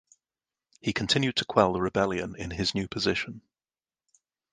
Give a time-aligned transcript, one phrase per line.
[0.81, 3.43] He continued to quell the rebellion in his new position.